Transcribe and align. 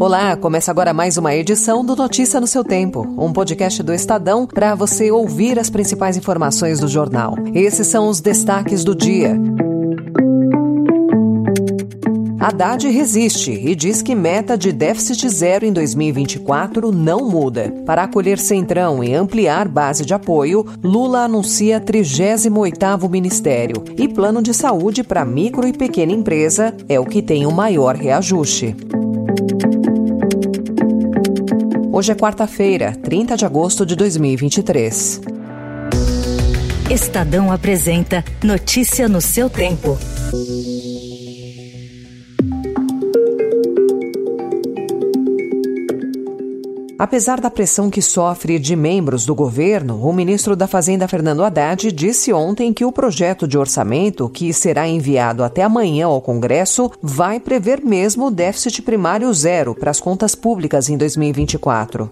Olá, 0.00 0.34
começa 0.34 0.70
agora 0.70 0.94
mais 0.94 1.18
uma 1.18 1.34
edição 1.34 1.84
do 1.84 1.94
Notícia 1.94 2.40
no 2.40 2.46
seu 2.46 2.64
Tempo, 2.64 3.06
um 3.18 3.34
podcast 3.34 3.82
do 3.82 3.92
Estadão 3.92 4.46
para 4.46 4.74
você 4.74 5.10
ouvir 5.10 5.58
as 5.58 5.68
principais 5.68 6.16
informações 6.16 6.80
do 6.80 6.88
jornal. 6.88 7.34
Esses 7.54 7.86
são 7.86 8.08
os 8.08 8.18
destaques 8.18 8.82
do 8.82 8.94
dia. 8.94 9.38
Haddad 12.40 12.88
resiste 12.88 13.50
e 13.50 13.74
diz 13.74 14.00
que 14.00 14.14
meta 14.14 14.56
de 14.56 14.72
déficit 14.72 15.28
zero 15.28 15.66
em 15.66 15.72
2024 15.74 16.90
não 16.90 17.28
muda. 17.28 17.70
Para 17.84 18.04
acolher 18.04 18.38
Centrão 18.38 19.04
e 19.04 19.12
ampliar 19.12 19.68
base 19.68 20.06
de 20.06 20.14
apoio, 20.14 20.64
Lula 20.82 21.24
anuncia 21.24 21.78
38º 21.78 23.06
Ministério 23.06 23.84
e 23.98 24.08
plano 24.08 24.40
de 24.40 24.54
saúde 24.54 25.04
para 25.04 25.26
micro 25.26 25.68
e 25.68 25.74
pequena 25.74 26.12
empresa 26.12 26.74
é 26.88 26.98
o 26.98 27.04
que 27.04 27.20
tem 27.20 27.44
o 27.44 27.52
maior 27.52 27.94
reajuste. 27.94 28.74
Hoje 32.00 32.12
é 32.12 32.14
quarta-feira, 32.14 32.92
30 32.92 33.36
de 33.36 33.44
agosto 33.44 33.84
de 33.84 33.94
2023. 33.94 35.20
Estadão 36.90 37.52
apresenta 37.52 38.24
Notícia 38.42 39.06
no 39.06 39.20
seu 39.20 39.50
tempo. 39.50 39.98
Apesar 47.00 47.40
da 47.40 47.50
pressão 47.50 47.88
que 47.88 48.02
sofre 48.02 48.58
de 48.58 48.76
membros 48.76 49.24
do 49.24 49.34
governo, 49.34 50.06
o 50.06 50.12
ministro 50.12 50.54
da 50.54 50.66
Fazenda, 50.66 51.08
Fernando 51.08 51.42
Haddad, 51.42 51.90
disse 51.92 52.30
ontem 52.30 52.74
que 52.74 52.84
o 52.84 52.92
projeto 52.92 53.48
de 53.48 53.56
orçamento, 53.56 54.28
que 54.28 54.52
será 54.52 54.86
enviado 54.86 55.42
até 55.42 55.62
amanhã 55.62 56.08
ao 56.08 56.20
Congresso, 56.20 56.90
vai 57.02 57.40
prever 57.40 57.80
mesmo 57.82 58.26
o 58.26 58.30
déficit 58.30 58.82
primário 58.82 59.32
zero 59.32 59.74
para 59.74 59.90
as 59.90 59.98
contas 59.98 60.34
públicas 60.34 60.90
em 60.90 60.98
2024. 60.98 62.10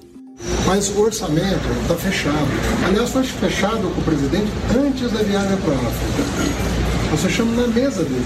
Mas 0.64 0.88
o 0.96 1.02
orçamento 1.02 1.68
está 1.82 1.94
fechado. 1.94 2.48
Aliás, 2.86 3.10
foi 3.10 3.24
fechado 3.24 3.94
com 3.94 4.00
o 4.00 4.04
presidente 4.04 4.50
antes 4.74 5.12
da 5.12 5.22
viagem 5.22 5.58
para 5.58 5.74
a 5.74 5.76
África. 5.76 7.10
Nós 7.10 7.20
fechamos 7.20 7.54
na 7.58 7.66
mesa 7.66 8.02
dele 8.04 8.24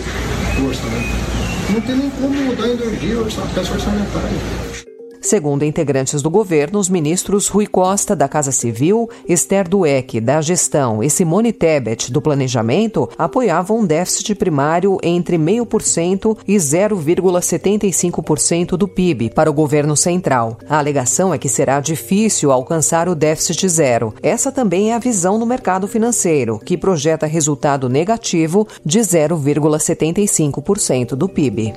o 0.61 0.67
orçamento. 0.69 1.73
Não 1.73 1.81
tem 1.81 1.97
nem 1.97 2.11
como 2.11 2.41
mudar 2.41 2.69
em 2.69 2.77
dois 2.77 3.01
dias 3.01 3.37
a 3.37 3.53
peça 3.53 3.73
orçamentária. 3.73 4.92
Segundo 5.23 5.65
integrantes 5.65 6.21
do 6.21 6.29
governo, 6.29 6.79
os 6.81 6.89
ministros 6.89 7.47
Rui 7.47 7.69
Costa, 7.69 8.17
da 8.17 8.29
Casa 8.29 8.51
Civil, 8.51 9.09
Esther 9.29 9.69
Dueck, 9.69 10.21
da 10.21 10.41
Gestão 10.41 11.01
e 11.01 11.09
Simone 11.09 11.53
Tebet, 11.53 12.11
do 12.11 12.21
Planejamento, 12.21 13.09
apoiavam 13.17 13.79
um 13.79 13.87
déficit 13.87 14.35
primário 14.35 14.99
entre 15.01 15.39
0,5% 15.39 16.37
e 16.47 16.57
0,75% 16.57 18.77
do 18.77 18.89
PIB 18.89 19.31
para 19.31 19.49
o 19.49 19.55
governo 19.55 19.97
central. 19.97 20.59
A 20.69 20.79
alegação 20.79 21.33
é 21.33 21.39
que 21.39 21.49
será 21.49 21.79
difícil 21.79 22.51
alcançar 22.51 23.09
o 23.09 23.15
déficit 23.15 23.69
zero. 23.69 24.13
Essa 24.23 24.51
também 24.51 24.91
é 24.91 24.95
a 24.95 24.99
visão 24.99 25.39
no 25.39 25.47
mercado 25.47 25.87
financeiro, 25.87 26.59
que 26.59 26.77
projeta 26.77 27.27
resultado 27.27 27.89
negativo 27.89 28.67
de 28.85 28.99
0,75% 28.99 31.15
do 31.15 31.29
PIB. 31.29 31.73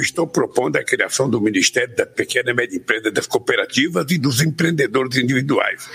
Estou 0.00 0.26
propondo 0.26 0.76
a 0.76 0.84
criação 0.84 1.28
do 1.28 1.40
Ministério 1.40 1.94
da 1.94 2.06
Pequena 2.06 2.50
e 2.50 2.54
Média 2.54 2.76
Empresa, 2.76 3.10
das 3.10 3.26
cooperativas 3.26 4.06
e 4.10 4.18
dos 4.18 4.40
empreendedores 4.40 5.16
individuais, 5.16 5.88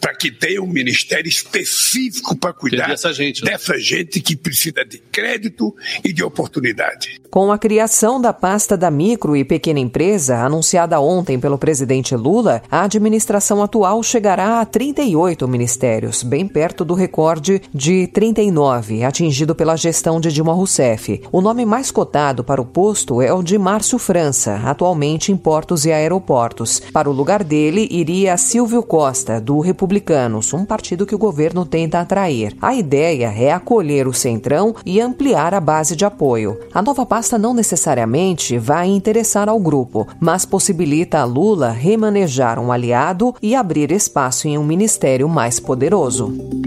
para 0.00 0.14
que 0.14 0.30
tenha 0.30 0.62
um 0.62 0.66
ministério 0.66 1.28
específico 1.28 2.36
para 2.36 2.52
cuidar 2.52 2.88
dessa 2.88 3.12
gente, 3.12 3.44
né? 3.44 3.52
dessa 3.52 3.78
gente 3.78 4.20
que 4.20 4.36
precisa 4.36 4.84
de 4.84 4.98
crédito 4.98 5.74
e 6.04 6.12
de 6.12 6.22
oportunidade. 6.22 7.20
Com 7.30 7.52
a 7.52 7.58
criação 7.58 8.20
da 8.20 8.32
pasta 8.32 8.76
da 8.76 8.90
micro 8.90 9.36
e 9.36 9.44
pequena 9.44 9.78
empresa, 9.78 10.38
anunciada 10.38 11.00
ontem 11.00 11.38
pelo 11.38 11.58
presidente 11.58 12.14
Lula, 12.14 12.62
a 12.70 12.84
administração 12.84 13.62
atual 13.62 14.02
chegará 14.02 14.60
a 14.60 14.64
38 14.64 15.46
ministérios, 15.46 16.22
bem 16.22 16.46
perto 16.46 16.84
do 16.84 16.94
recorde 16.94 17.60
de 17.74 18.06
39, 18.06 19.04
atingido 19.04 19.54
pela 19.54 19.76
gestão 19.76 20.20
de 20.20 20.32
Dilma 20.32 20.54
Rousseff. 20.54 21.20
O 21.30 21.40
nome 21.40 21.66
mais 21.66 21.90
cotado 21.90 22.42
para 22.42 22.62
o 22.62 22.64
posto 22.64 23.20
é 23.20 23.32
o 23.32 23.42
de 23.46 23.56
Márcio 23.56 23.96
França, 23.96 24.60
atualmente 24.64 25.30
em 25.30 25.36
Portos 25.36 25.86
e 25.86 25.92
Aeroportos. 25.92 26.82
Para 26.92 27.08
o 27.08 27.12
lugar 27.12 27.44
dele 27.44 27.86
iria 27.92 28.36
Silvio 28.36 28.82
Costa, 28.82 29.40
do 29.40 29.60
Republicanos, 29.60 30.52
um 30.52 30.64
partido 30.64 31.06
que 31.06 31.14
o 31.14 31.18
governo 31.18 31.64
tenta 31.64 32.00
atrair. 32.00 32.56
A 32.60 32.74
ideia 32.74 33.32
é 33.32 33.52
acolher 33.52 34.08
o 34.08 34.12
Centrão 34.12 34.74
e 34.84 35.00
ampliar 35.00 35.54
a 35.54 35.60
base 35.60 35.94
de 35.94 36.04
apoio. 36.04 36.58
A 36.74 36.82
nova 36.82 37.06
pasta 37.06 37.38
não 37.38 37.54
necessariamente 37.54 38.58
vai 38.58 38.88
interessar 38.88 39.48
ao 39.48 39.60
grupo, 39.60 40.08
mas 40.18 40.44
possibilita 40.44 41.20
a 41.20 41.24
Lula 41.24 41.70
remanejar 41.70 42.58
um 42.58 42.72
aliado 42.72 43.32
e 43.40 43.54
abrir 43.54 43.92
espaço 43.92 44.48
em 44.48 44.58
um 44.58 44.64
ministério 44.64 45.28
mais 45.28 45.60
poderoso. 45.60 46.65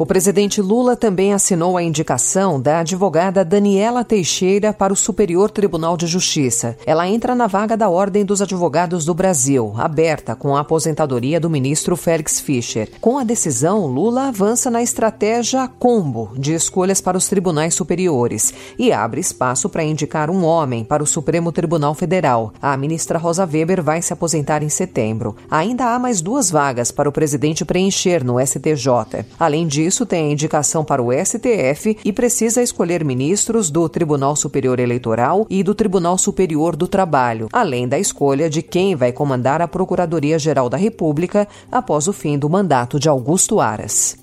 O 0.00 0.06
presidente 0.06 0.62
Lula 0.62 0.96
também 0.96 1.34
assinou 1.34 1.76
a 1.76 1.82
indicação 1.82 2.58
da 2.58 2.78
advogada 2.78 3.44
Daniela 3.44 4.02
Teixeira 4.02 4.72
para 4.72 4.94
o 4.94 4.96
Superior 4.96 5.50
Tribunal 5.50 5.94
de 5.94 6.06
Justiça. 6.06 6.74
Ela 6.86 7.06
entra 7.06 7.34
na 7.34 7.46
vaga 7.46 7.76
da 7.76 7.86
Ordem 7.90 8.24
dos 8.24 8.40
Advogados 8.40 9.04
do 9.04 9.12
Brasil, 9.12 9.74
aberta 9.76 10.34
com 10.34 10.56
a 10.56 10.60
aposentadoria 10.60 11.38
do 11.38 11.50
ministro 11.50 11.98
Félix 11.98 12.40
Fischer. 12.40 12.90
Com 12.98 13.18
a 13.18 13.24
decisão, 13.24 13.84
Lula 13.84 14.28
avança 14.28 14.70
na 14.70 14.82
estratégia 14.82 15.68
combo 15.68 16.30
de 16.34 16.54
escolhas 16.54 17.02
para 17.02 17.18
os 17.18 17.28
tribunais 17.28 17.74
superiores 17.74 18.54
e 18.78 18.90
abre 18.92 19.20
espaço 19.20 19.68
para 19.68 19.84
indicar 19.84 20.30
um 20.30 20.46
homem 20.46 20.82
para 20.82 21.02
o 21.02 21.06
Supremo 21.06 21.52
Tribunal 21.52 21.94
Federal. 21.94 22.54
A 22.62 22.74
ministra 22.74 23.18
Rosa 23.18 23.44
Weber 23.44 23.82
vai 23.82 24.00
se 24.00 24.14
aposentar 24.14 24.62
em 24.62 24.70
setembro. 24.70 25.36
Ainda 25.50 25.94
há 25.94 25.98
mais 25.98 26.22
duas 26.22 26.50
vagas 26.50 26.90
para 26.90 27.06
o 27.06 27.12
presidente 27.12 27.66
preencher 27.66 28.24
no 28.24 28.40
STJ. 28.40 29.26
Além 29.38 29.66
disso, 29.66 29.89
isso, 29.90 30.06
tem 30.06 30.30
indicação 30.30 30.84
para 30.84 31.02
o 31.02 31.10
STF 31.12 31.98
e 32.04 32.12
precisa 32.12 32.62
escolher 32.62 33.04
ministros 33.04 33.70
do 33.70 33.88
Tribunal 33.88 34.36
Superior 34.36 34.78
Eleitoral 34.78 35.44
e 35.50 35.64
do 35.64 35.74
Tribunal 35.74 36.16
Superior 36.16 36.76
do 36.76 36.86
Trabalho, 36.86 37.48
além 37.52 37.88
da 37.88 37.98
escolha 37.98 38.48
de 38.48 38.62
quem 38.62 38.94
vai 38.94 39.10
comandar 39.10 39.60
a 39.60 39.66
Procuradoria-Geral 39.66 40.68
da 40.68 40.76
República 40.76 41.48
após 41.72 42.06
o 42.06 42.12
fim 42.12 42.38
do 42.38 42.48
mandato 42.48 43.00
de 43.00 43.08
Augusto 43.08 43.58
Aras. 43.58 44.16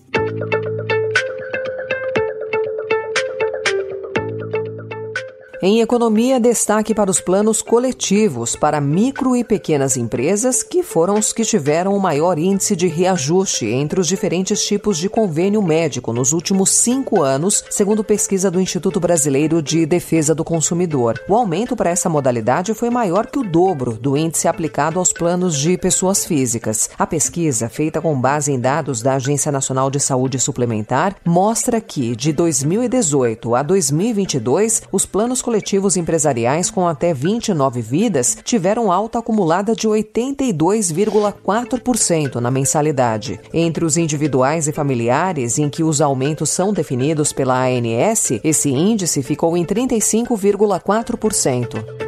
Em 5.59 5.81
economia, 5.81 6.39
destaque 6.39 6.93
para 6.93 7.09
os 7.09 7.19
planos 7.19 7.63
coletivos 7.63 8.55
para 8.55 8.79
micro 8.79 9.35
e 9.35 9.43
pequenas 9.43 9.97
empresas, 9.97 10.61
que 10.61 10.83
foram 10.83 11.15
os 11.15 11.33
que 11.33 11.43
tiveram 11.43 11.95
o 11.95 11.99
maior 11.99 12.37
índice 12.37 12.75
de 12.75 12.85
reajuste 12.85 13.65
entre 13.65 13.99
os 13.99 14.07
diferentes 14.07 14.63
tipos 14.63 14.99
de 14.99 15.09
convênio 15.09 15.59
médico 15.63 16.13
nos 16.13 16.31
últimos 16.31 16.69
cinco 16.69 17.23
anos, 17.23 17.63
segundo 17.71 18.03
pesquisa 18.03 18.51
do 18.51 18.61
Instituto 18.61 18.99
Brasileiro 18.99 19.59
de 19.59 19.83
Defesa 19.87 20.35
do 20.35 20.43
Consumidor. 20.43 21.19
O 21.27 21.33
aumento 21.33 21.75
para 21.75 21.89
essa 21.89 22.07
modalidade 22.07 22.75
foi 22.75 22.91
maior 22.91 23.25
que 23.25 23.39
o 23.39 23.43
dobro 23.43 23.93
do 23.93 24.15
índice 24.15 24.47
aplicado 24.47 24.99
aos 24.99 25.11
planos 25.11 25.57
de 25.57 25.75
pessoas 25.75 26.23
físicas. 26.23 26.87
A 26.99 27.07
pesquisa, 27.07 27.67
feita 27.67 27.99
com 27.99 28.19
base 28.21 28.51
em 28.51 28.59
dados 28.59 29.01
da 29.01 29.15
Agência 29.15 29.51
Nacional 29.51 29.89
de 29.89 29.99
Saúde 29.99 30.39
Suplementar, 30.39 31.15
mostra 31.25 31.81
que, 31.81 32.15
de 32.15 32.31
2018 32.31 33.55
a 33.55 33.63
2022, 33.63 34.83
os 34.91 35.03
planos 35.03 35.41
coletivos 35.47 35.95
empresariais 35.95 36.69
com 36.69 36.85
até 36.85 37.13
29 37.13 37.81
vidas 37.81 38.37
tiveram 38.43 38.91
alta 38.91 39.19
acumulada 39.19 39.73
de 39.73 39.87
82,4% 39.87 42.41
na 42.41 42.51
mensalidade. 42.51 43.39
Entre 43.53 43.85
os 43.85 43.95
individuais 43.95 44.67
e 44.67 44.73
familiares, 44.73 45.57
em 45.57 45.69
que 45.69 45.85
os 45.85 46.01
aumentos 46.01 46.49
são 46.49 46.73
definidos 46.73 47.31
pela 47.31 47.65
ANS, 47.65 48.31
esse 48.43 48.69
índice 48.69 49.23
ficou 49.23 49.55
em 49.55 49.63
35,4%. 49.63 52.06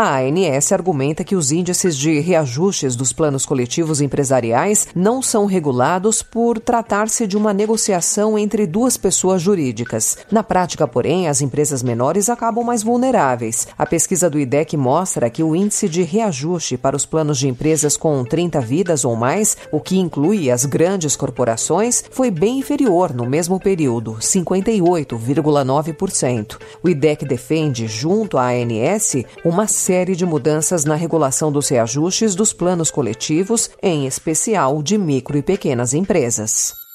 A 0.00 0.20
ANS 0.20 0.70
argumenta 0.70 1.24
que 1.24 1.34
os 1.34 1.50
índices 1.50 1.96
de 1.96 2.20
reajustes 2.20 2.94
dos 2.94 3.12
planos 3.12 3.44
coletivos 3.44 4.00
empresariais 4.00 4.86
não 4.94 5.20
são 5.20 5.44
regulados 5.44 6.22
por 6.22 6.60
tratar-se 6.60 7.26
de 7.26 7.36
uma 7.36 7.52
negociação 7.52 8.38
entre 8.38 8.64
duas 8.64 8.96
pessoas 8.96 9.42
jurídicas. 9.42 10.16
Na 10.30 10.44
prática, 10.44 10.86
porém, 10.86 11.26
as 11.26 11.40
empresas 11.40 11.82
menores 11.82 12.28
acabam 12.28 12.64
mais 12.64 12.84
vulneráveis. 12.84 13.66
A 13.76 13.84
pesquisa 13.84 14.30
do 14.30 14.38
IDEC 14.38 14.76
mostra 14.76 15.28
que 15.28 15.42
o 15.42 15.56
índice 15.56 15.88
de 15.88 16.04
reajuste 16.04 16.78
para 16.78 16.94
os 16.94 17.04
planos 17.04 17.36
de 17.36 17.48
empresas 17.48 17.96
com 17.96 18.22
30 18.22 18.60
vidas 18.60 19.04
ou 19.04 19.16
mais, 19.16 19.56
o 19.72 19.80
que 19.80 19.98
inclui 19.98 20.48
as 20.48 20.64
grandes 20.64 21.16
corporações, 21.16 22.04
foi 22.08 22.30
bem 22.30 22.60
inferior 22.60 23.12
no 23.12 23.28
mesmo 23.28 23.58
período, 23.58 24.16
58,9%. 24.20 26.56
O 26.84 26.88
IDEC 26.88 27.24
defende, 27.24 27.88
junto 27.88 28.38
à 28.38 28.50
ANS, 28.50 29.24
uma 29.44 29.66
série 29.88 30.14
de 30.14 30.26
mudanças 30.26 30.84
na 30.84 30.94
regulação 30.94 31.50
dos 31.50 31.70
reajustes 31.70 32.34
dos 32.34 32.52
planos 32.52 32.90
coletivos, 32.90 33.70
em 33.82 34.06
especial 34.06 34.82
de 34.82 34.98
micro 34.98 35.38
e 35.38 35.42
pequenas 35.42 35.94
empresas. 35.94 36.87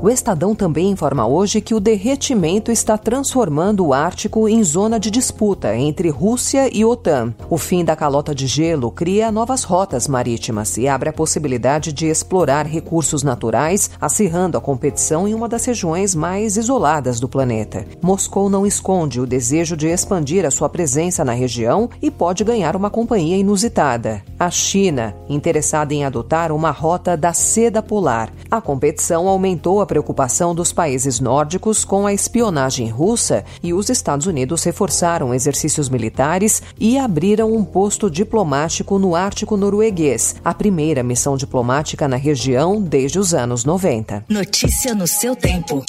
O 0.00 0.08
Estadão 0.08 0.54
também 0.54 0.90
informa 0.90 1.26
hoje 1.26 1.60
que 1.60 1.74
o 1.74 1.80
derretimento 1.80 2.70
está 2.70 2.96
transformando 2.96 3.84
o 3.84 3.92
Ártico 3.92 4.48
em 4.48 4.62
zona 4.62 4.98
de 4.98 5.10
disputa 5.10 5.74
entre 5.76 6.08
Rússia 6.08 6.70
e 6.72 6.84
OTAN. 6.84 7.34
O 7.50 7.58
fim 7.58 7.84
da 7.84 7.96
calota 7.96 8.32
de 8.32 8.46
gelo 8.46 8.92
cria 8.92 9.32
novas 9.32 9.64
rotas 9.64 10.06
marítimas 10.06 10.76
e 10.76 10.86
abre 10.86 11.08
a 11.08 11.12
possibilidade 11.12 11.92
de 11.92 12.06
explorar 12.06 12.64
recursos 12.64 13.24
naturais, 13.24 13.90
acirrando 14.00 14.56
a 14.56 14.60
competição 14.60 15.26
em 15.26 15.34
uma 15.34 15.48
das 15.48 15.64
regiões 15.64 16.14
mais 16.14 16.56
isoladas 16.56 17.18
do 17.18 17.28
planeta. 17.28 17.84
Moscou 18.00 18.48
não 18.48 18.64
esconde 18.64 19.20
o 19.20 19.26
desejo 19.26 19.76
de 19.76 19.88
expandir 19.88 20.46
a 20.46 20.50
sua 20.52 20.68
presença 20.68 21.24
na 21.24 21.32
região 21.32 21.90
e 22.00 22.08
pode 22.08 22.44
ganhar 22.44 22.76
uma 22.76 22.88
companhia 22.88 23.36
inusitada. 23.36 24.22
A 24.38 24.48
China, 24.48 25.16
interessada 25.28 25.92
em 25.92 26.04
adotar 26.04 26.52
uma 26.52 26.70
rota 26.70 27.16
da 27.16 27.32
seda 27.32 27.82
polar. 27.82 28.32
A 28.48 28.60
competição 28.60 29.26
aumentou 29.26 29.80
a 29.80 29.87
preocupação 29.88 30.54
dos 30.54 30.72
países 30.72 31.18
nórdicos 31.18 31.84
com 31.84 32.06
a 32.06 32.12
espionagem 32.12 32.88
russa 32.88 33.44
e 33.60 33.74
os 33.74 33.88
Estados 33.88 34.26
Unidos 34.26 34.62
reforçaram 34.62 35.34
exercícios 35.34 35.88
militares 35.88 36.62
e 36.78 36.96
abriram 36.96 37.52
um 37.52 37.64
posto 37.64 38.08
diplomático 38.08 38.98
no 38.98 39.16
Ártico 39.16 39.56
norueguês, 39.56 40.36
a 40.44 40.54
primeira 40.54 41.02
missão 41.02 41.36
diplomática 41.36 42.06
na 42.06 42.16
região 42.16 42.80
desde 42.80 43.18
os 43.18 43.34
anos 43.34 43.64
90. 43.64 44.26
Notícia 44.28 44.94
no 44.94 45.06
seu 45.06 45.34
tempo. 45.34 45.82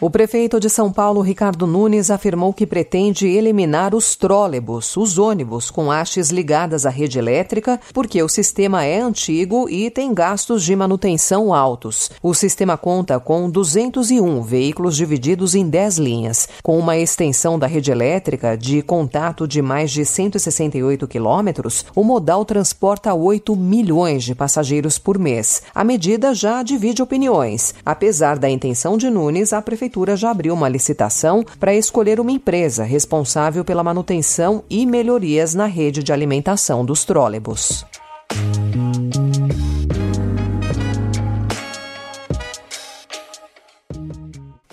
O 0.00 0.10
prefeito 0.10 0.58
de 0.58 0.68
São 0.68 0.92
Paulo, 0.92 1.20
Ricardo 1.20 1.66
Nunes, 1.66 2.10
afirmou 2.10 2.52
que 2.52 2.66
pretende 2.66 3.28
eliminar 3.28 3.94
os 3.94 4.16
trólebus, 4.16 4.96
os 4.96 5.18
ônibus 5.18 5.70
com 5.70 5.90
hastes 5.90 6.30
ligadas 6.30 6.84
à 6.84 6.90
rede 6.90 7.18
elétrica, 7.18 7.80
porque 7.92 8.20
o 8.22 8.28
sistema 8.28 8.84
é 8.84 9.00
antigo 9.00 9.68
e 9.68 9.88
tem 9.90 10.12
gastos 10.12 10.64
de 10.64 10.74
manutenção 10.74 11.54
altos. 11.54 12.10
O 12.22 12.34
sistema 12.34 12.76
conta 12.76 13.20
com 13.20 13.48
201 13.48 14.42
veículos 14.42 14.96
divididos 14.96 15.54
em 15.54 15.66
10 15.66 15.98
linhas, 15.98 16.48
com 16.62 16.76
uma 16.76 16.98
extensão 16.98 17.58
da 17.58 17.66
rede 17.66 17.90
elétrica 17.90 18.58
de 18.58 18.82
contato 18.82 19.46
de 19.46 19.62
mais 19.62 19.90
de 19.90 20.04
168 20.04 21.06
quilômetros. 21.06 21.86
O 21.94 22.02
modal 22.02 22.44
transporta 22.44 23.14
8 23.14 23.54
milhões 23.54 24.24
de 24.24 24.34
passageiros 24.34 24.98
por 24.98 25.18
mês. 25.18 25.62
A 25.72 25.84
medida 25.84 26.34
já 26.34 26.62
divide 26.62 27.00
opiniões. 27.00 27.74
Apesar 27.86 28.38
da 28.38 28.50
intenção 28.50 28.98
de 28.98 29.08
Nunes, 29.08 29.52
a 29.52 29.62
prefeitura 29.62 29.93
Prefeitura 29.94 30.16
já 30.16 30.32
abriu 30.32 30.54
uma 30.54 30.68
licitação 30.68 31.44
para 31.60 31.72
escolher 31.72 32.18
uma 32.18 32.32
empresa 32.32 32.82
responsável 32.82 33.64
pela 33.64 33.84
manutenção 33.84 34.64
e 34.68 34.84
melhorias 34.84 35.54
na 35.54 35.66
rede 35.66 36.02
de 36.02 36.12
alimentação 36.12 36.84
dos 36.84 37.04
trólebus. 37.04 37.86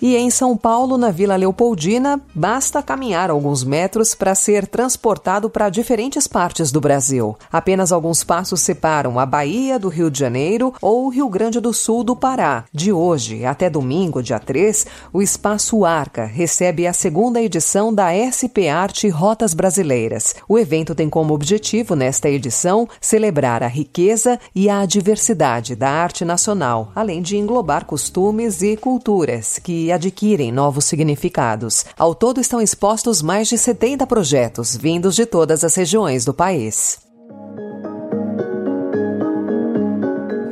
E 0.02 0.16
em 0.16 0.32
São 0.32 0.58
Paulo, 0.58 0.98
na 0.98 1.12
Vila 1.12 1.36
Leopoldina, 1.36 2.20
basta 2.34 2.82
caminhar 2.82 3.30
alguns 3.30 3.64
metros 3.64 4.16
para 4.16 4.34
ser 4.34 4.66
transportado 4.66 5.48
para 5.48 5.70
diferentes 5.70 6.28
partes 6.28 6.72
do 6.72 6.82
Brasil. 6.82 7.38
Apenas 7.52 7.92
alguns 7.92 8.24
passos 8.24 8.62
separam 8.62 9.20
a 9.20 9.28
Bahia 9.28 9.78
do 9.78 9.90
Rio 9.90 10.10
de 10.10 10.18
Janeiro 10.18 10.74
ou 10.82 11.06
o 11.06 11.10
Rio 11.10 11.30
Grande 11.30 11.60
do 11.60 11.72
Sul 11.72 12.04
do 12.04 12.16
Pará. 12.16 12.66
De 12.74 12.92
hoje 12.92 13.46
até 13.46 13.70
domingo, 13.70 14.24
dia 14.24 14.40
3, 14.40 14.88
o 15.14 15.22
Espaço 15.22 15.86
Arca 15.86 16.26
recebe 16.26 16.88
a 16.88 16.94
segunda 16.94 17.40
edição 17.40 17.94
da 17.94 18.10
SP 18.10 18.70
Arte 18.70 19.08
Rotas 19.08 19.54
Brasileiras. 19.54 20.34
O 20.50 20.58
evento 20.58 20.96
tem 20.96 21.12
como 21.12 21.36
objetivo, 21.36 21.96
nesta 21.96 22.28
edição, 22.28 22.90
celebrar 23.00 23.62
a 23.62 23.68
riqueza 23.68 24.40
e 24.56 24.68
a 24.68 24.84
diversidade 24.84 25.76
da 25.76 25.92
arte 25.92 26.26
nacional, 26.26 26.92
além 26.96 27.22
de 27.22 27.38
englobar 27.38 27.86
costumes 27.86 28.64
e 28.64 28.76
culturas 28.76 29.60
que 29.60 29.91
adquirem 29.92 30.52
novos 30.52 30.86
significados. 30.86 31.86
Ao 31.98 32.16
todo 32.16 32.40
estão 32.40 32.62
expostos 32.62 33.22
mais 33.22 33.48
de 33.48 33.58
70 33.58 34.06
projetos, 34.08 34.76
vindos 34.76 35.16
de 35.16 35.26
todas 35.26 35.64
as 35.64 35.76
regiões 35.76 36.26
do 36.26 36.34
país. 36.34 37.00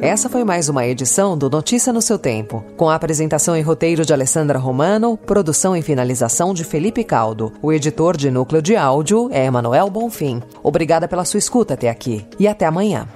Essa 0.01 0.29
foi 0.29 0.45
mais 0.45 0.69
uma 0.69 0.87
edição 0.87 1.37
do 1.37 1.49
Notícia 1.49 1.91
no 1.91 2.01
seu 2.01 2.17
Tempo, 2.17 2.63
com 2.77 2.89
a 2.89 2.95
apresentação 2.95 3.55
e 3.57 3.61
roteiro 3.61 4.05
de 4.05 4.13
Alessandra 4.13 4.57
Romano, 4.57 5.17
produção 5.17 5.75
e 5.75 5.81
finalização 5.81 6.53
de 6.53 6.63
Felipe 6.63 7.03
Caldo. 7.03 7.51
O 7.61 7.73
editor 7.73 8.15
de 8.15 8.31
núcleo 8.31 8.61
de 8.61 8.77
áudio 8.77 9.29
é 9.29 9.45
Emanuel 9.45 9.89
Bonfim. 9.89 10.41
Obrigada 10.63 11.05
pela 11.05 11.25
sua 11.25 11.37
escuta 11.37 11.73
até 11.73 11.89
aqui 11.89 12.25
e 12.39 12.47
até 12.47 12.65
amanhã. 12.65 13.07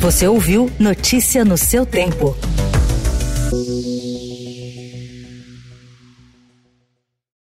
Você 0.00 0.28
ouviu 0.28 0.70
Notícia 0.78 1.44
no 1.44 1.58
seu 1.58 1.84
Tempo. 1.84 2.36